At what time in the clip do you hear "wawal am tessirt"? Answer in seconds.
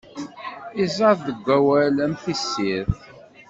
1.55-2.99